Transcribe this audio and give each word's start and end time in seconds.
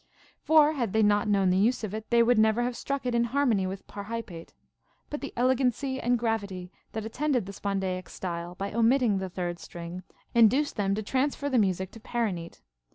For 0.41 0.73
had 0.73 0.93
they 0.93 1.03
not 1.03 1.27
known 1.27 1.51
the 1.51 1.59
use 1.59 1.83
of 1.83 1.93
it, 1.93 2.09
they 2.09 2.23
would 2.23 2.39
never 2.39 2.63
have 2.63 2.75
struck 2.75 3.05
it 3.05 3.13
in 3.13 3.25
harmony 3.25 3.67
with 3.67 3.85
parhypate; 3.85 4.49
but 5.11 5.21
the 5.21 5.31
elegancy 5.37 5.99
and 6.01 6.17
gravity 6.17 6.71
that 6.93 7.05
attended 7.05 7.45
the 7.45 7.53
spondaic 7.53 8.09
style 8.09 8.55
by 8.55 8.73
omitting 8.73 9.19
the 9.19 9.29
third 9.29 9.59
string 9.59 10.01
in 10.33 10.47
duced 10.47 10.75
them 10.75 10.95
to 10.95 11.03
transfer 11.03 11.49
the 11.49 11.59
music 11.59 11.91
to 11.91 11.99
paranete. 11.99 12.61